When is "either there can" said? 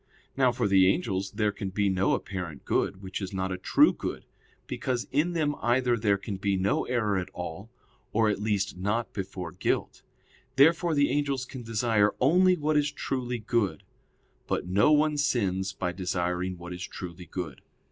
5.61-6.37